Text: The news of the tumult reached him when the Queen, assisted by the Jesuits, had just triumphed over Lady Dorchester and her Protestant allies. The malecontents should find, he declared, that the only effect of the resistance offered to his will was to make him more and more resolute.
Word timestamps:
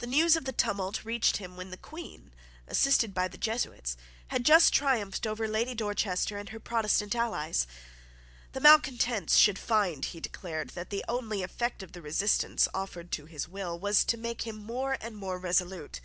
The 0.00 0.08
news 0.08 0.34
of 0.34 0.46
the 0.46 0.52
tumult 0.52 1.04
reached 1.04 1.36
him 1.36 1.56
when 1.56 1.70
the 1.70 1.76
Queen, 1.76 2.34
assisted 2.66 3.14
by 3.14 3.28
the 3.28 3.38
Jesuits, 3.38 3.96
had 4.26 4.44
just 4.44 4.74
triumphed 4.74 5.28
over 5.28 5.46
Lady 5.46 5.76
Dorchester 5.76 6.36
and 6.36 6.48
her 6.48 6.58
Protestant 6.58 7.14
allies. 7.14 7.68
The 8.50 8.58
malecontents 8.58 9.36
should 9.36 9.60
find, 9.60 10.04
he 10.06 10.18
declared, 10.18 10.70
that 10.70 10.90
the 10.90 11.04
only 11.08 11.44
effect 11.44 11.84
of 11.84 11.92
the 11.92 12.02
resistance 12.02 12.66
offered 12.74 13.12
to 13.12 13.26
his 13.26 13.46
will 13.46 13.78
was 13.78 14.04
to 14.06 14.16
make 14.16 14.42
him 14.42 14.56
more 14.56 14.96
and 15.00 15.16
more 15.16 15.38
resolute. 15.38 16.00